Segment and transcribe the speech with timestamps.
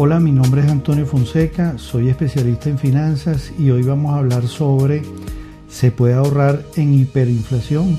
[0.00, 4.44] Hola, mi nombre es Antonio Fonseca, soy especialista en finanzas y hoy vamos a hablar
[4.44, 5.02] sobre
[5.66, 7.98] ¿se puede ahorrar en hiperinflación?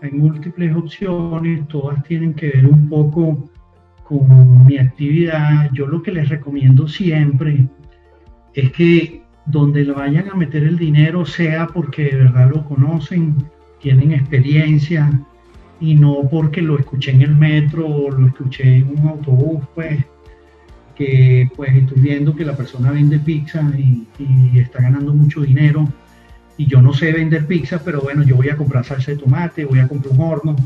[0.00, 3.50] Hay múltiples opciones, todas tienen que ver un poco
[4.04, 5.70] con mi actividad.
[5.74, 7.68] Yo lo que les recomiendo siempre
[8.54, 13.36] es que donde le vayan a meter el dinero sea porque de verdad lo conocen,
[13.82, 15.10] tienen experiencia,
[15.80, 20.04] y no porque lo escuché en el metro o lo escuché en un autobús, pues,
[20.98, 24.06] que pues estoy viendo que la persona vende pizza y,
[24.58, 25.88] está ganando mucho dinero
[26.56, 29.64] y yo no sé vender pizza, pero bueno, yo voy a comprar salsa de tomate,
[29.64, 30.56] voy a comprar un horno,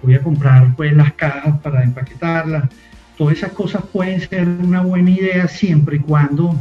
[0.00, 2.70] voy a comprar pues las cajas para empaquetarlas.
[3.18, 6.54] Todas esas cosas pueden ser una buena idea siempre y cuando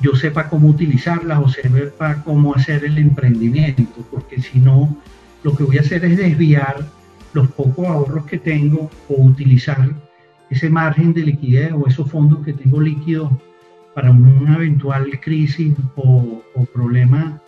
[0.00, 4.96] yo sepa cómo utilizarlas o sepa cómo hacer el emprendimiento, porque si no,
[5.42, 6.84] lo que voy a hacer es desviar
[7.32, 9.90] los pocos ahorros que tengo o utilizar
[10.50, 13.30] ese margen de liquidez o esos fondos que tengo líquidos
[13.94, 17.40] para una eventual crisis o, problema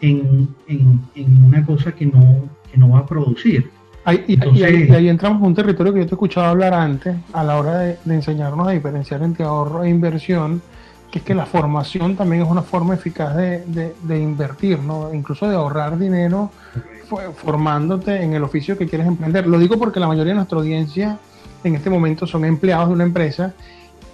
[0.00, 0.48] en,
[1.46, 3.70] una cosa que no, no va a producir.
[4.26, 4.40] y,
[4.92, 7.78] ahí, entramos en un territorio que yo te he escuchado hablar antes, a la hora
[7.78, 10.62] de, de enseñarnos a diferenciar entre ahorro e inversión,
[11.10, 15.12] que es que la formación también es una forma eficaz de, de, invertir, ¿no?
[15.14, 16.50] incluso de ahorrar dinero
[17.36, 19.46] formándote en el oficio que quieres emprender.
[19.46, 21.18] Lo digo porque la mayoría de nuestra audiencia
[21.64, 23.54] en este momento son empleados de una empresa,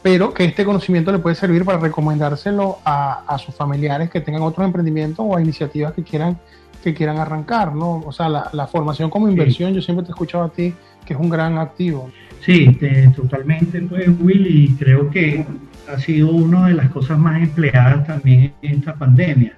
[0.02, 4.42] pero que este conocimiento le puede servir para recomendárselo a, a sus familiares que tengan
[4.42, 6.38] otros emprendimientos o a iniciativas que quieran,
[6.84, 7.74] que quieran arrancar.
[7.74, 8.02] ¿no?
[8.06, 10.72] O sea, la, la formación como inversión, yo siempre te he escuchado a ti
[11.04, 12.10] que es un gran activo.
[12.44, 12.78] Sí,
[13.16, 15.46] totalmente, pues Willy, creo que
[15.88, 19.56] ha sido una de las cosas más empleadas también en esta pandemia.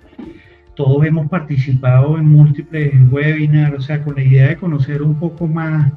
[0.75, 5.47] Todos hemos participado en múltiples webinars, o sea, con la idea de conocer un poco
[5.47, 5.93] más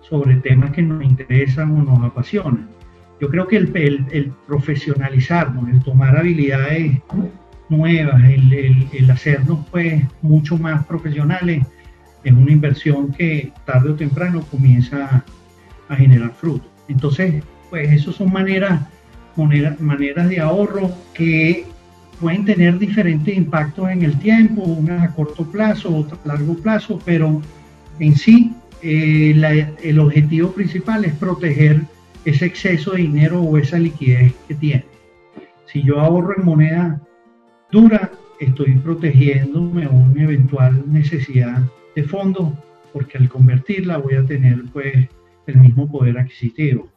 [0.00, 2.68] sobre temas que nos interesan o nos apasionan.
[3.20, 7.00] Yo creo que el, el, profesionalizarnos, el tomar habilidades
[7.68, 11.64] nuevas, el, el, hacernos pues mucho más profesionales,
[12.24, 15.24] es una inversión que tarde o temprano comienza
[15.88, 16.68] a generar frutos.
[16.88, 18.82] Entonces, pues eso son maneras
[19.36, 21.66] maneras de ahorro que
[22.20, 26.98] pueden tener diferentes impactos en el tiempo, unas a corto plazo, otras a largo plazo,
[27.04, 27.42] pero
[27.98, 28.52] en sí
[28.82, 31.82] eh, el objetivo principal es proteger
[32.24, 34.84] ese exceso de dinero o esa liquidez que tiene.
[35.66, 37.00] Si yo ahorro en moneda
[37.70, 41.62] dura, estoy protegiéndome una eventual necesidad
[41.96, 42.52] de fondos,
[42.92, 45.08] porque al convertirla voy a tener pues
[45.46, 46.88] el mismo poder adquisitivo.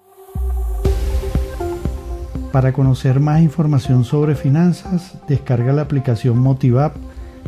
[2.51, 6.95] Para conocer más información sobre finanzas, descarga la aplicación MotivApp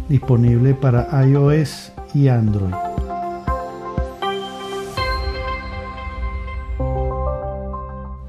[0.07, 2.73] disponible para iOS y Android.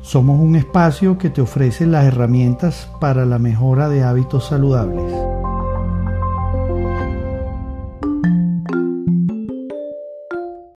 [0.00, 5.29] Somos un espacio que te ofrece las herramientas para la mejora de hábitos saludables.